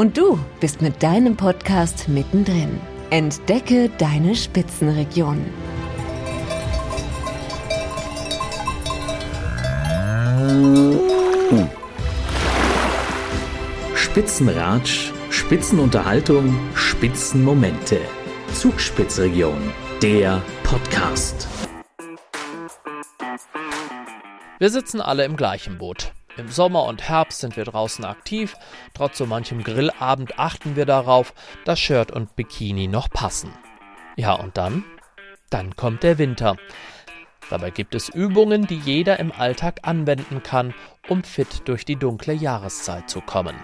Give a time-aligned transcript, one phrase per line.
[0.00, 2.80] Und du bist mit deinem Podcast mittendrin.
[3.10, 5.44] Entdecke deine Spitzenregion.
[13.94, 18.00] Spitzenratsch, Spitzenunterhaltung, Spitzenmomente.
[18.54, 19.70] Zugspitzregion,
[20.00, 21.46] der Podcast.
[24.58, 26.14] Wir sitzen alle im gleichen Boot.
[26.40, 28.56] Im Sommer und Herbst sind wir draußen aktiv,
[28.94, 31.34] trotz so manchem Grillabend achten wir darauf,
[31.66, 33.52] dass Shirt und Bikini noch passen.
[34.16, 34.82] Ja, und dann?
[35.50, 36.56] Dann kommt der Winter.
[37.50, 40.72] Dabei gibt es Übungen, die jeder im Alltag anwenden kann,
[41.10, 43.56] um fit durch die dunkle Jahreszeit zu kommen.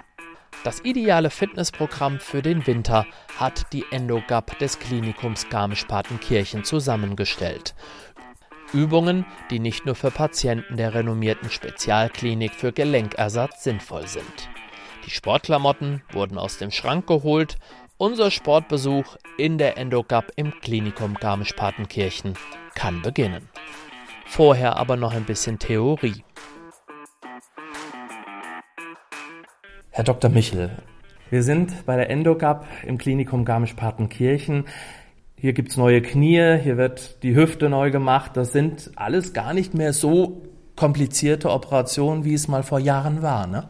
[0.62, 3.06] Das ideale Fitnessprogramm für den Winter
[3.38, 7.74] hat die Endogap des Klinikums Garmisch-Partenkirchen zusammengestellt.
[8.72, 14.48] Übungen, die nicht nur für Patienten der renommierten Spezialklinik für Gelenkersatz sinnvoll sind.
[15.06, 17.56] Die Sportklamotten wurden aus dem Schrank geholt.
[17.96, 22.34] Unser Sportbesuch in der Endogap im Klinikum Garmisch-Partenkirchen
[22.74, 23.48] kann beginnen.
[24.26, 26.24] Vorher aber noch ein bisschen Theorie.
[29.90, 30.28] Herr Dr.
[30.28, 30.76] Michel,
[31.30, 34.66] wir sind bei der Endogap im Klinikum Garmisch-Partenkirchen.
[35.38, 38.32] Hier gibt's neue Knie, hier wird die Hüfte neu gemacht.
[38.34, 40.42] Das sind alles gar nicht mehr so
[40.76, 43.68] komplizierte Operationen, wie es mal vor Jahren war, ne?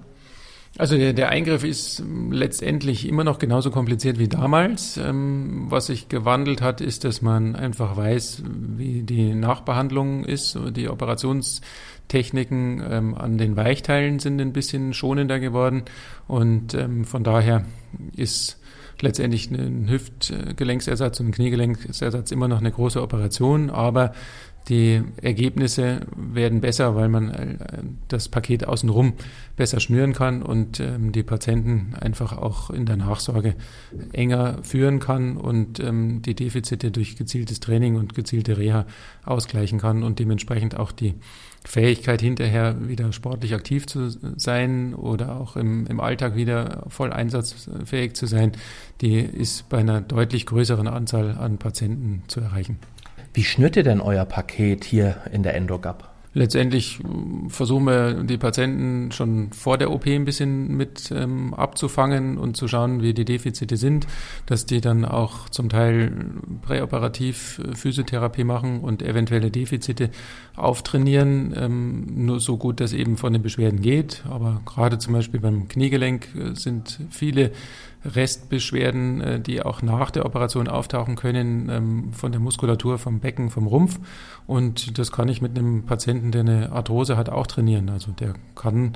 [0.79, 4.99] Also der, der Eingriff ist letztendlich immer noch genauso kompliziert wie damals.
[4.99, 8.43] Ähm, was sich gewandelt hat, ist, dass man einfach weiß,
[8.77, 10.59] wie die Nachbehandlung ist.
[10.73, 15.85] Die Operationstechniken ähm, an den Weichteilen sind ein bisschen schonender geworden
[16.29, 17.65] und ähm, von daher
[18.17, 18.59] ist
[19.01, 24.13] letztendlich ein Hüftgelenksersatz und ein Kniegelenksersatz immer noch eine große Operation, aber
[24.69, 27.57] die Ergebnisse werden besser, weil man äh,
[28.09, 29.13] das Paket außenrum
[29.55, 33.55] besser schnüren kann und ähm, die Patienten einfach auch in der Nachsorge
[34.13, 38.87] enger führen kann und ähm, die Defizite durch gezieltes Training und gezielte Reha
[39.25, 41.15] ausgleichen kann und dementsprechend auch die
[41.65, 48.15] Fähigkeit hinterher wieder sportlich aktiv zu sein oder auch im, im Alltag wieder voll einsatzfähig
[48.15, 48.53] zu sein,
[49.03, 52.79] die ist bei einer deutlich größeren Anzahl an Patienten zu erreichen.
[53.35, 56.16] Wie schnürt ihr denn euer Paket hier in der Endogap?
[56.37, 62.37] Letztendlich äh, versuchen wir die Patienten schon vor der OP ein bisschen mit ähm, abzufangen
[62.37, 64.07] und zu schauen, wie die Defizite sind,
[64.45, 66.13] dass die dann auch zum Teil
[66.61, 70.11] präoperativ äh, Physiotherapie machen und eventuelle Defizite
[70.57, 74.23] auftrainieren, ähm, nur so gut das eben von den Beschwerden geht.
[74.29, 77.53] Aber gerade zum Beispiel beim Kniegelenk äh, sind viele
[78.15, 83.51] Restbeschwerden, äh, die auch nach der Operation auftauchen können, ähm, von der Muskulatur, vom Becken,
[83.51, 83.99] vom Rumpf.
[84.47, 87.89] Und das kann ich mit einem Patienten, der eine Arthrose hat, auch trainieren.
[87.89, 88.93] Also der kann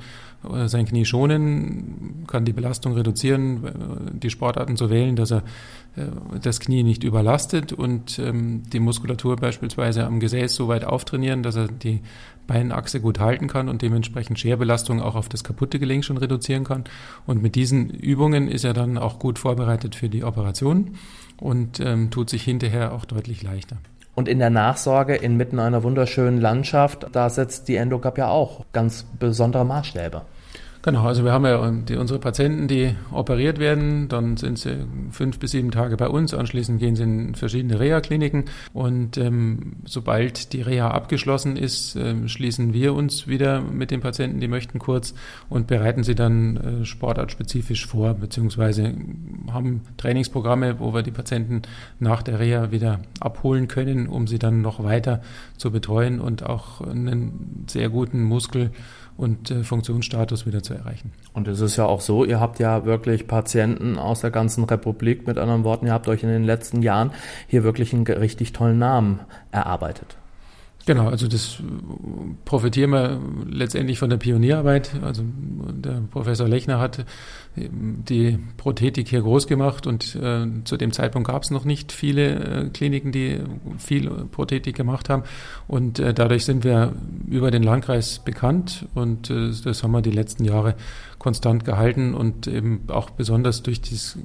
[0.49, 3.71] äh, sein Knie schonen, kann die Belastung reduzieren, äh,
[4.13, 5.43] die Sportarten so wählen, dass er
[6.41, 11.57] das Knie nicht überlastet und ähm, die Muskulatur beispielsweise am Gesäß so weit auftrainieren, dass
[11.57, 12.01] er die
[12.51, 16.83] Beinachse gut halten kann und dementsprechend Scherbelastung auch auf das kaputte Gelenk schon reduzieren kann.
[17.25, 20.97] Und mit diesen Übungen ist er dann auch gut vorbereitet für die Operation
[21.37, 23.77] und ähm, tut sich hinterher auch deutlich leichter.
[24.17, 29.07] Und in der Nachsorge inmitten einer wunderschönen Landschaft, da setzt die Endocap ja auch ganz
[29.21, 30.23] besondere Maßstäbe.
[30.83, 35.39] Genau, also wir haben ja die, unsere Patienten, die operiert werden, dann sind sie fünf
[35.39, 38.47] bis sieben Tage bei uns, anschließend gehen sie in verschiedene Reha-Kliniken.
[38.73, 44.41] Und ähm, sobald die Reha abgeschlossen ist, äh, schließen wir uns wieder mit den Patienten,
[44.41, 45.13] die möchten kurz
[45.51, 48.95] und bereiten sie dann äh, sportartspezifisch vor, beziehungsweise
[49.53, 51.61] haben Trainingsprogramme, wo wir die Patienten
[51.99, 55.21] nach der Reha wieder abholen können, um sie dann noch weiter
[55.59, 58.71] zu betreuen und auch einen sehr guten Muskel-
[59.21, 61.13] und äh, Funktionsstatus wieder zu erreichen.
[61.33, 65.27] Und es ist ja auch so, ihr habt ja wirklich Patienten aus der ganzen Republik,
[65.27, 67.13] mit anderen Worten, ihr habt euch in den letzten Jahren
[67.47, 69.21] hier wirklich einen richtig tollen Namen
[69.53, 70.17] erarbeitet.
[70.87, 71.59] Genau, also das
[72.45, 74.93] profitieren wir letztendlich von der Pionierarbeit.
[75.03, 77.05] Also der Professor Lechner hat
[77.57, 82.67] die Prothetik hier groß gemacht und äh, zu dem Zeitpunkt gab es noch nicht viele
[82.67, 83.41] äh, Kliniken, die
[83.79, 85.25] viel Prothetik gemacht haben
[85.67, 86.93] und äh, dadurch sind wir
[87.29, 90.77] über den Landkreis bekannt und äh, das haben wir die letzten Jahre
[91.19, 94.17] konstant gehalten und eben auch besonders durch dieses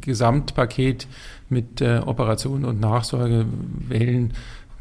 [0.00, 1.06] Gesamtpaket
[1.48, 3.44] mit äh, Operation und Nachsorge
[3.88, 4.32] wählen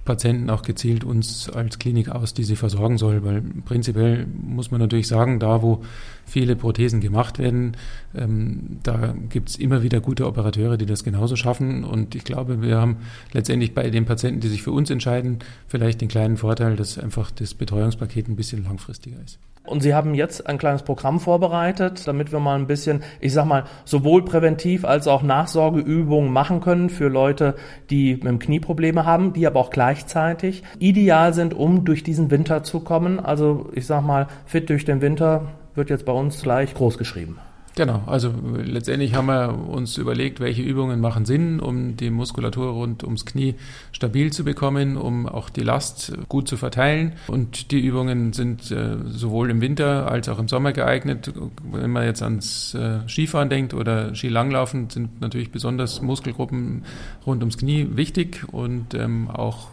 [0.05, 4.79] Patienten auch gezielt uns als Klinik aus, die sie versorgen soll, weil prinzipiell muss man
[4.79, 5.83] natürlich sagen, da wo
[6.25, 7.75] viele Prothesen gemacht werden,
[8.15, 12.61] ähm, da gibt es immer wieder gute Operateure, die das genauso schaffen und ich glaube,
[12.61, 12.97] wir haben
[13.33, 17.31] letztendlich bei den Patienten, die sich für uns entscheiden, vielleicht den kleinen Vorteil, dass einfach
[17.31, 19.39] das Betreuungspaket ein bisschen langfristiger ist.
[19.65, 23.45] Und Sie haben jetzt ein kleines Programm vorbereitet, damit wir mal ein bisschen, ich sag
[23.45, 27.55] mal, sowohl präventiv als auch Nachsorgeübungen machen können für Leute,
[27.89, 32.29] die mit dem Knie Probleme haben, die aber auch gleichzeitig ideal sind, um durch diesen
[32.29, 33.19] Winter zu kommen.
[33.19, 37.37] Also ich sag mal, fit durch den Winter wird jetzt bei uns gleich groß geschrieben.
[37.75, 38.33] Genau, also
[38.63, 43.55] letztendlich haben wir uns überlegt, welche Übungen machen Sinn, um die Muskulatur rund ums Knie
[43.91, 47.13] stabil zu bekommen, um auch die Last gut zu verteilen.
[47.27, 51.33] Und die Übungen sind äh, sowohl im Winter als auch im Sommer geeignet.
[51.69, 56.83] Wenn man jetzt ans äh, Skifahren denkt oder Skilanglaufen, sind natürlich besonders Muskelgruppen
[57.25, 59.67] rund ums Knie wichtig und ähm, auch,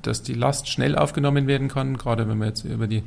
[0.00, 3.02] dass die Last schnell aufgenommen werden kann, gerade wenn man jetzt über die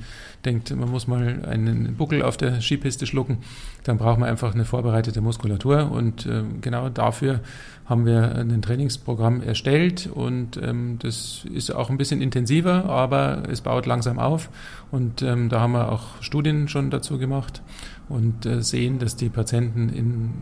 [0.45, 3.39] denkt, man muss mal einen Buckel auf der Skipiste schlucken,
[3.83, 7.39] dann braucht man einfach eine vorbereitete Muskulatur und äh, genau dafür
[7.85, 13.61] haben wir ein Trainingsprogramm erstellt und ähm, das ist auch ein bisschen intensiver, aber es
[13.61, 14.49] baut langsam auf
[14.91, 17.61] und ähm, da haben wir auch Studien schon dazu gemacht
[18.09, 20.33] und äh, sehen, dass die Patienten in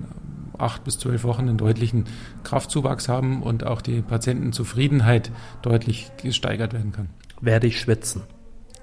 [0.57, 2.05] acht bis zwölf Wochen einen deutlichen
[2.43, 5.29] Kraftzuwachs haben und auch die Patientenzufriedenheit
[5.61, 7.09] deutlich gesteigert werden kann.
[7.41, 8.23] Werde ich schwitzen?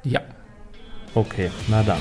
[0.05, 0.21] Ja.
[1.17, 1.99] Okay, na dann.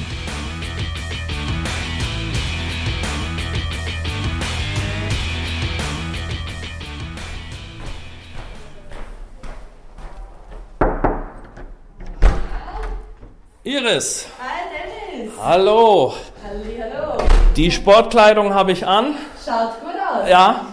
[13.80, 14.28] Iris.
[14.40, 15.32] Hi Dennis.
[15.42, 16.14] Hallo.
[16.44, 17.18] Hallihallo.
[17.56, 19.16] Die Sportkleidung habe ich an.
[19.46, 20.28] Schaut gut aus.
[20.30, 20.66] Ja.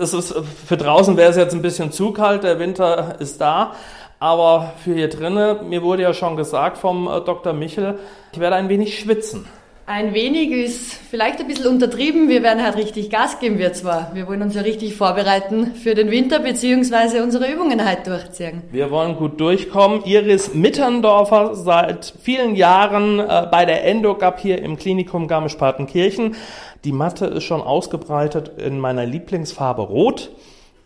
[0.00, 0.34] es ist,
[0.66, 3.72] für draußen wäre es jetzt ein bisschen zu kalt, der Winter ist da.
[4.18, 7.54] Aber für hier drinnen, mir wurde ja schon gesagt vom äh, Dr.
[7.54, 7.98] Michel,
[8.32, 9.46] ich werde ein wenig schwitzen.
[9.88, 12.28] Ein wenig ist vielleicht ein bisschen untertrieben.
[12.28, 14.10] Wir werden halt richtig Gas geben, wir zwar.
[14.12, 18.64] Wir wollen uns ja richtig vorbereiten für den Winter beziehungsweise unsere Übungen halt durchziehen.
[18.70, 20.04] Wir wollen gut durchkommen.
[20.04, 26.36] Iris Mitterndorfer seit vielen Jahren äh, bei der Endogap hier im Klinikum Garmisch-Partenkirchen.
[26.84, 30.32] Die Matte ist schon ausgebreitet in meiner Lieblingsfarbe Rot.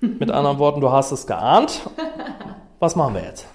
[0.00, 1.80] Mit anderen Worten, du hast es geahnt.
[2.78, 3.48] Was machen wir jetzt?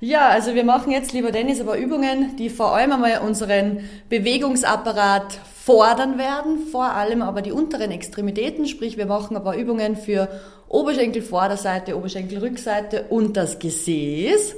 [0.00, 5.38] Ja, also wir machen jetzt, lieber Dennis, aber Übungen, die vor allem einmal unseren Bewegungsapparat
[5.64, 10.28] fordern werden, vor allem aber die unteren Extremitäten, sprich wir machen aber Übungen für
[10.68, 14.54] Oberschenkelvorderseite, Oberschenkelrückseite und das Gesäß.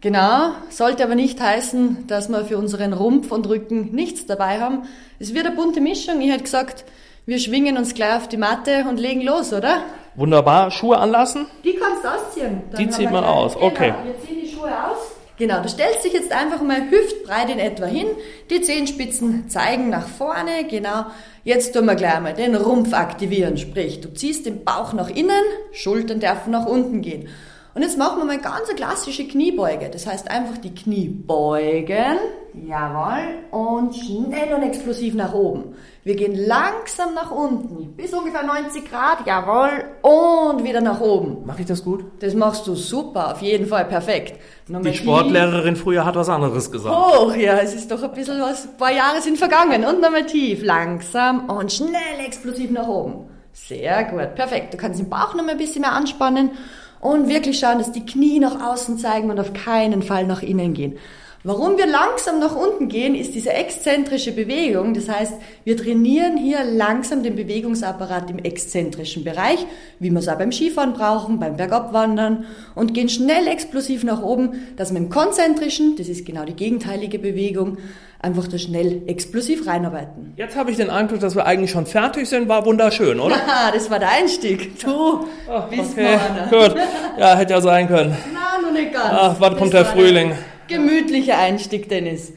[0.00, 4.82] Genau, sollte aber nicht heißen, dass wir für unseren Rumpf und Rücken nichts dabei haben.
[5.18, 6.20] Es wird eine bunte Mischung.
[6.20, 6.84] Ich hätte gesagt,
[7.26, 9.82] wir schwingen uns gleich auf die Matte und legen los, oder?
[10.14, 10.70] Wunderbar.
[10.70, 11.46] Schuhe anlassen?
[11.64, 12.62] Die kannst du ausziehen.
[12.70, 13.92] Dann die zieht man aus, okay.
[13.92, 14.98] Genau, Schuhe aus.
[15.38, 18.08] Genau, du stellst dich jetzt einfach mal hüftbreit in etwa hin.
[18.50, 20.66] Die Zehenspitzen zeigen nach vorne.
[20.68, 21.06] Genau.
[21.44, 23.56] Jetzt tun wir gleich mal den Rumpf aktivieren.
[23.56, 27.28] Sprich, du ziehst den Bauch nach innen, Schultern dürfen nach unten gehen.
[27.74, 29.88] Und jetzt machen wir mal ganz eine klassische Kniebeuge.
[29.90, 32.18] Das heißt einfach die Knie beugen.
[32.66, 33.44] Jawohl.
[33.52, 35.76] Und schnell und explosiv nach oben.
[36.08, 37.92] Wir gehen langsam nach unten.
[37.92, 39.26] Bis ungefähr 90 Grad.
[39.26, 39.84] Jawohl.
[40.00, 41.44] Und wieder nach oben.
[41.44, 42.02] Mache ich das gut?
[42.20, 43.32] Das machst du super.
[43.32, 44.40] Auf jeden Fall perfekt.
[44.68, 45.82] Nochmal die Sportlehrerin tief.
[45.82, 46.96] früher hat was anderes gesagt.
[46.96, 47.58] Hoch, ja.
[47.58, 48.68] Es ist doch ein bisschen was.
[48.68, 49.84] Ein paar Jahre sind vergangen.
[49.84, 50.62] Und nochmal tief.
[50.62, 53.26] Langsam und schnell explosiv nach oben.
[53.52, 54.34] Sehr gut.
[54.34, 54.72] Perfekt.
[54.72, 56.52] Du kannst den Bauch nochmal ein bisschen mehr anspannen
[57.00, 60.72] und wirklich schauen, dass die Knie nach außen zeigen und auf keinen Fall nach innen
[60.72, 60.98] gehen.
[61.44, 64.92] Warum wir langsam nach unten gehen, ist diese exzentrische Bewegung.
[64.92, 69.64] Das heißt, wir trainieren hier langsam den Bewegungsapparat im exzentrischen Bereich,
[70.00, 74.74] wie wir es auch beim Skifahren brauchen, beim Bergabwandern und gehen schnell explosiv nach oben,
[74.76, 77.78] dass wir im konzentrischen, das ist genau die gegenteilige Bewegung,
[78.20, 80.32] einfach da schnell explosiv reinarbeiten.
[80.36, 82.48] Jetzt habe ich den Eindruck, dass wir eigentlich schon fertig sind.
[82.48, 83.36] War wunderschön, oder?
[83.36, 84.80] Ja, das war der Einstieg.
[84.80, 85.24] Du
[85.70, 86.18] bist okay.
[86.50, 86.74] Gut.
[87.16, 88.16] Ja, hätte ja sein können.
[88.34, 89.06] Na, noch nicht ganz.
[89.12, 90.32] Ach, wann kommt der Frühling?
[90.68, 92.32] Gemütlicher Einstieg, Dennis.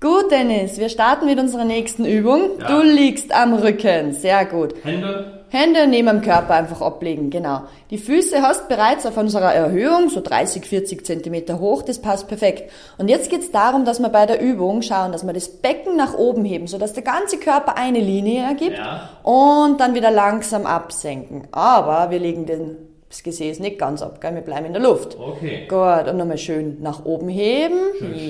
[0.00, 2.58] Gut, Dennis, wir starten mit unserer nächsten Übung.
[2.58, 2.68] Ja.
[2.68, 4.12] Du liegst am Rücken.
[4.14, 4.74] Sehr gut.
[4.82, 7.62] Hände Hände neben dem Körper einfach ablegen, genau.
[7.90, 12.70] Die Füße hast bereits auf unserer Erhöhung, so 30, 40 Zentimeter hoch, das passt perfekt.
[12.98, 16.14] Und jetzt geht's darum, dass wir bei der Übung schauen, dass wir das Becken nach
[16.14, 19.10] oben heben, sodass der ganze Körper eine Linie ergibt Ja.
[19.24, 21.48] und dann wieder langsam absenken.
[21.50, 22.76] Aber wir legen den,
[23.10, 24.34] das Gesäß nicht ganz ab, gell?
[24.34, 25.18] wir bleiben in der Luft.
[25.18, 25.66] Okay.
[25.68, 27.76] Gut, und nochmal schön nach oben heben.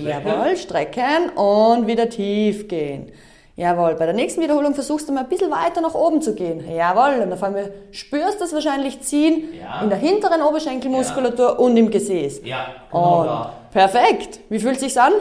[0.05, 3.13] Jawohl, strecken und wieder tief gehen.
[3.57, 6.65] Jawohl, bei der nächsten Wiederholung versuchst du mal ein bisschen weiter nach oben zu gehen.
[6.75, 9.83] Jawohl, und auf einmal spürst du das wahrscheinlich ziehen Ja.
[9.83, 12.41] in der hinteren Oberschenkelmuskulatur und im Gesäß.
[12.45, 13.53] Ja, genau Und da.
[13.71, 14.41] perfekt.
[14.49, 15.13] Wie fühlt sich's an?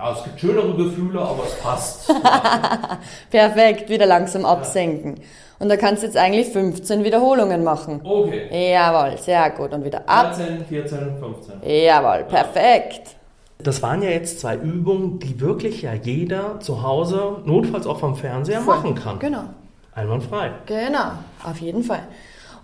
[0.00, 2.10] Ja, es gibt schönere Gefühle, aber es passt.
[3.30, 5.16] Perfekt, wieder langsam absenken.
[5.58, 8.00] Und da kannst du jetzt eigentlich 15 Wiederholungen machen.
[8.02, 8.72] Okay.
[8.72, 9.74] Jawohl, sehr gut.
[9.74, 10.34] Und wieder ab.
[10.36, 11.84] 13, 14, 15.
[11.84, 13.14] Jawohl, perfekt.
[13.58, 18.16] Das waren ja jetzt zwei Übungen, die wirklich ja jeder zu Hause, notfalls auch vom
[18.16, 19.18] Fernseher, machen kann.
[19.18, 19.44] Genau.
[19.94, 20.52] Einwandfrei.
[20.64, 21.10] Genau,
[21.44, 22.04] auf jeden Fall.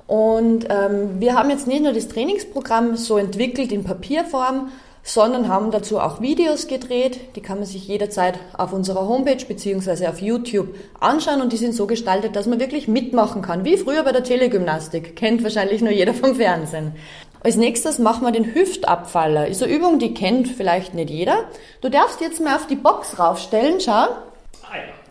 [0.07, 4.69] Und ähm, wir haben jetzt nicht nur das Trainingsprogramm so entwickelt in Papierform,
[5.07, 7.37] sondern haben dazu auch Videos gedreht.
[7.37, 11.75] Die kann man sich jederzeit auf unserer Homepage beziehungsweise auf YouTube anschauen und die sind
[11.75, 15.15] so gestaltet, dass man wirklich mitmachen kann, wie früher bei der Telegymnastik.
[15.15, 16.93] Kennt wahrscheinlich nur jeder vom Fernsehen.
[17.41, 19.47] Als nächstes machen wir den Hüftabfaller.
[19.47, 21.45] Ist eine Übung, die kennt vielleicht nicht jeder.
[21.81, 24.09] Du darfst jetzt mal auf die Box raufstellen, schau.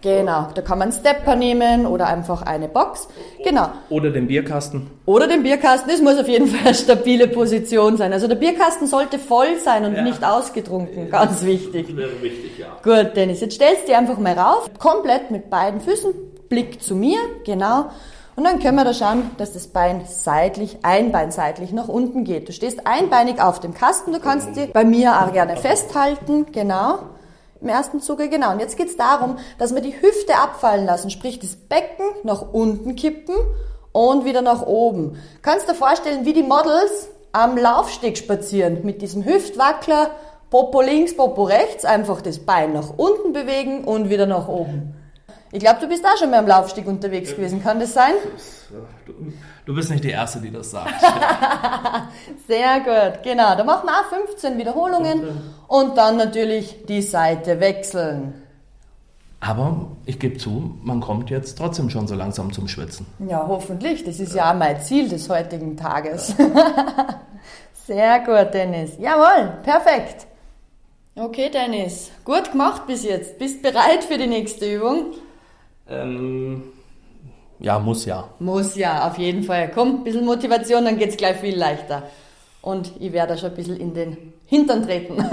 [0.06, 3.08] Genau, da kann man einen Stepper nehmen oder einfach eine Box.
[3.44, 3.70] Genau.
[3.90, 4.86] Oder den Bierkasten.
[5.08, 8.14] Oder den Bierkasten, es muss auf jeden Fall eine stabile Position sein.
[8.14, 11.98] Also der Bierkasten sollte voll sein und nicht ausgetrunken, ganz wichtig.
[11.98, 12.78] Wäre wichtig, ja.
[12.84, 16.14] Gut, Dennis, jetzt stellst du dich einfach mal rauf, komplett mit beiden Füßen,
[16.50, 17.90] Blick zu mir, genau.
[18.36, 22.26] Und dann können wir da schauen, dass das Bein seitlich, ein Bein seitlich nach unten
[22.26, 22.48] geht.
[22.48, 27.00] Du stehst einbeinig auf dem Kasten, du kannst dich bei mir auch gerne festhalten, genau.
[27.62, 28.52] Im ersten Zuge, genau.
[28.52, 32.96] Und jetzt geht's darum, dass wir die Hüfte abfallen lassen, sprich das Becken nach unten
[32.96, 33.36] kippen
[33.92, 35.18] und wieder nach oben.
[35.42, 40.12] Kannst dir vorstellen, wie die Models am Laufsteg spazieren, mit diesem Hüftwackler,
[40.50, 44.95] Popo links, Popo rechts, einfach das Bein nach unten bewegen und wieder nach oben.
[45.56, 48.12] Ich glaube, du bist auch schon mal am Laufsteg unterwegs gewesen, kann das sein?
[49.06, 49.14] Du,
[49.66, 50.92] du bist nicht die Erste, die das sagt.
[52.48, 53.56] Sehr gut, genau.
[53.56, 55.24] Da machen wir auch 15 Wiederholungen
[55.70, 58.34] und dann natürlich die Seite wechseln.
[59.40, 63.06] Aber ich gebe zu, man kommt jetzt trotzdem schon so langsam zum Schwitzen.
[63.26, 64.04] Ja, hoffentlich.
[64.04, 66.36] Das ist ja auch mein Ziel des heutigen Tages.
[67.88, 68.98] Sehr gut, Dennis.
[69.00, 70.28] Jawohl, perfekt.
[71.16, 72.12] Okay, Dennis.
[72.26, 73.40] Gut gemacht bis jetzt.
[73.40, 75.14] Bist bereit für die nächste Übung?
[75.90, 76.64] Ähm,
[77.60, 78.30] ja, muss ja.
[78.40, 79.72] Muss ja, auf jeden Fall.
[79.74, 82.04] Komm, ein bisschen Motivation, dann geht's gleich viel leichter.
[82.62, 85.24] Und ich werde schon ein bisschen in den Hintern treten.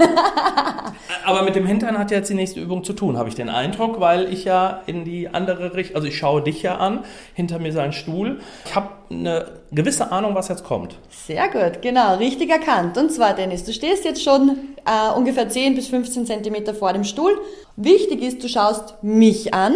[1.25, 3.99] Aber mit dem Hintern hat jetzt die nächste Übung zu tun, habe ich den Eindruck,
[3.99, 7.69] weil ich ja in die andere Richtung, also ich schaue dich ja an, hinter mir
[7.69, 8.39] ist ein Stuhl.
[8.65, 10.97] Ich habe eine gewisse Ahnung, was jetzt kommt.
[11.09, 12.97] Sehr gut, genau, richtig erkannt.
[12.97, 17.03] Und zwar, Dennis, du stehst jetzt schon äh, ungefähr 10 bis 15 Zentimeter vor dem
[17.03, 17.39] Stuhl.
[17.75, 19.75] Wichtig ist, du schaust mich an.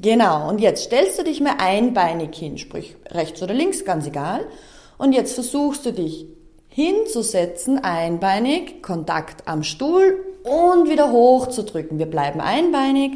[0.00, 4.46] Genau, und jetzt stellst du dich mal einbeinig hin, sprich rechts oder links, ganz egal.
[4.98, 6.26] Und jetzt versuchst du dich
[6.68, 11.98] hinzusetzen, einbeinig, Kontakt am Stuhl und wieder hochzudrücken.
[11.98, 13.12] Wir bleiben einbeinig.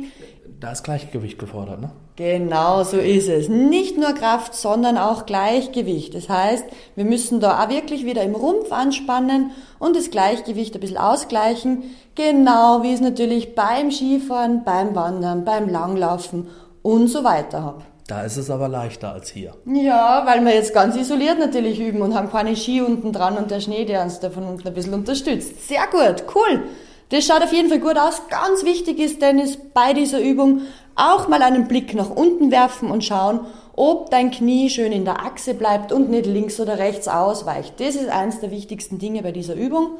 [0.60, 1.90] Da ist Gleichgewicht gefordert, ne?
[2.16, 3.48] Genau so ist es.
[3.48, 6.14] Nicht nur Kraft, sondern auch Gleichgewicht.
[6.14, 10.80] Das heißt, wir müssen da auch wirklich wieder im Rumpf anspannen und das Gleichgewicht ein
[10.80, 11.84] bisschen ausgleichen.
[12.16, 16.48] Genau wie es natürlich beim Skifahren, beim Wandern, beim Langlaufen
[16.82, 17.82] und so weiter habe.
[18.06, 19.54] Da ist es aber leichter als hier.
[19.66, 23.52] Ja, weil wir jetzt ganz isoliert natürlich üben und haben keine Ski unten dran und
[23.52, 25.68] der Schnee, der uns da von unten ein bisschen unterstützt.
[25.68, 26.64] Sehr gut, cool.
[27.10, 28.22] Das schaut auf jeden Fall gut aus.
[28.28, 30.62] Ganz wichtig ist, Dennis, bei dieser Übung
[30.96, 33.40] auch mal einen Blick nach unten werfen und schauen,
[33.76, 37.78] ob dein Knie schön in der Achse bleibt und nicht links oder rechts ausweicht.
[37.78, 39.98] Das ist eines der wichtigsten Dinge bei dieser Übung.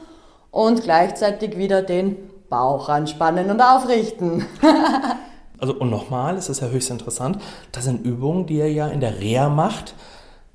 [0.50, 2.16] Und gleichzeitig wieder den
[2.49, 4.46] Bauch anspannen und aufrichten.
[5.61, 7.38] Also und nochmal, es ist ja höchst interessant,
[7.73, 9.95] das sind Übungen, die er ja in der Reha macht,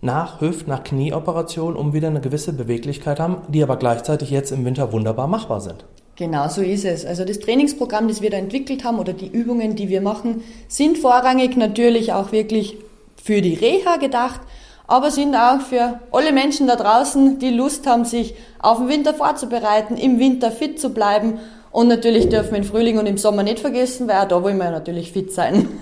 [0.02, 4.66] nach Hüft-, nach Knieoperation, um wieder eine gewisse Beweglichkeit haben, die aber gleichzeitig jetzt im
[4.66, 5.86] Winter wunderbar machbar sind.
[6.16, 7.06] Genau, so ist es.
[7.06, 10.98] Also das Trainingsprogramm, das wir da entwickelt haben oder die Übungen, die wir machen, sind
[10.98, 12.78] vorrangig natürlich auch wirklich
[13.22, 14.40] für die Reha gedacht,
[14.88, 19.14] aber sind auch für alle Menschen da draußen, die Lust haben, sich auf den Winter
[19.14, 21.40] vorzubereiten, im Winter fit zu bleiben.
[21.76, 24.58] Und natürlich dürfen wir im Frühling und im Sommer nicht vergessen, weil auch da wollen
[24.58, 25.68] wir natürlich fit sein.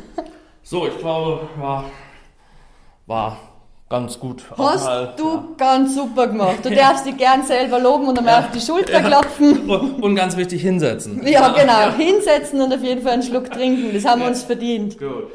[0.65, 1.83] So, ich glaube, ja,
[3.05, 3.37] war
[3.89, 4.45] ganz gut.
[4.57, 6.59] Hast Mal, du ganz super gemacht.
[6.63, 9.69] Du darfst dich gern selber loben und einmal auf die Schulter klopfen.
[9.69, 11.21] Und, und ganz wichtig, hinsetzen.
[11.27, 11.91] Ja, genau.
[11.97, 13.93] Hinsetzen und auf jeden Fall einen Schluck trinken.
[13.93, 14.97] Das haben wir uns verdient.
[14.97, 15.27] Gut.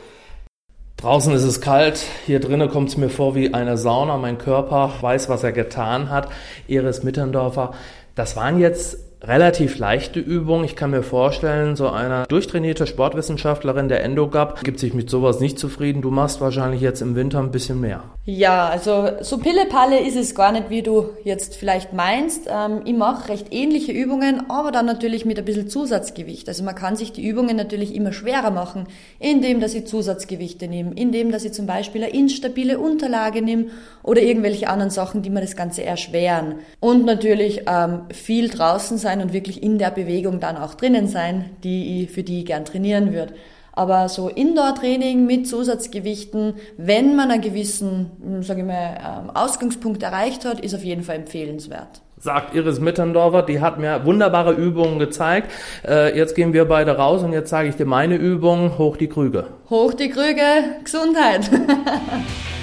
[0.96, 4.16] Draußen ist es kalt, hier drinnen kommt es mir vor wie eine Sauna.
[4.16, 6.30] Mein Körper weiß, was er getan hat.
[6.68, 7.74] Iris Mitterndorfer,
[8.14, 10.64] das waren jetzt relativ leichte Übung.
[10.64, 15.58] Ich kann mir vorstellen, so eine durchtrainierte Sportwissenschaftlerin der Endogap gibt sich mit sowas nicht
[15.58, 16.02] zufrieden.
[16.02, 18.04] Du machst wahrscheinlich jetzt im Winter ein bisschen mehr.
[18.24, 22.48] Ja, also so Pille-Palle ist es gar nicht, wie du jetzt vielleicht meinst.
[22.48, 26.46] Ähm, ich mache recht ähnliche Übungen, aber dann natürlich mit ein bisschen Zusatzgewicht.
[26.48, 28.86] Also man kann sich die Übungen natürlich immer schwerer machen,
[29.18, 33.66] indem dass ich Zusatzgewichte nehme, indem dass ich zum Beispiel eine instabile Unterlage nehme
[34.02, 36.56] oder irgendwelche anderen Sachen, die mir das Ganze erschweren.
[36.80, 41.06] Und natürlich ähm, viel draußen sein sein und wirklich in der Bewegung dann auch drinnen
[41.06, 43.34] sein, die ich, für die ich gern trainieren würde.
[43.72, 50.02] Aber so Indoor-Training mit Zusatzgewichten, wenn man einen gewissen, hm, sage ich mal, ähm, Ausgangspunkt
[50.02, 52.02] erreicht hat, ist auf jeden Fall empfehlenswert.
[52.18, 55.52] Sagt Iris Mitterndorfer, die hat mir wunderbare Übungen gezeigt.
[55.86, 58.76] Äh, jetzt gehen wir beide raus und jetzt zeige ich dir meine Übung.
[58.76, 59.46] Hoch die Krüge.
[59.70, 60.42] Hoch die Krüge,
[60.82, 61.48] Gesundheit.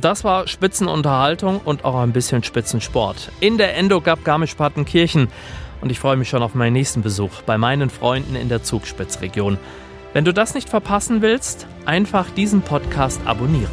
[0.00, 3.32] Das war Spitzenunterhaltung und auch ein bisschen Spitzensport.
[3.40, 5.28] In der Endogap Garmisch-Partenkirchen.
[5.80, 9.58] Und ich freue mich schon auf meinen nächsten Besuch bei meinen Freunden in der Zugspitzregion.
[10.12, 13.72] Wenn du das nicht verpassen willst, einfach diesen Podcast abonnieren.